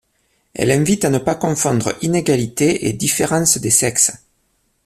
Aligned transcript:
Elle 0.55 0.71
invite 0.71 1.05
à 1.05 1.11
ne 1.11 1.19
pas 1.19 1.35
confondre 1.35 1.93
inégalité 2.01 2.87
et 2.87 2.93
différence 2.93 3.59
des 3.59 3.69
sexes. 3.69 4.11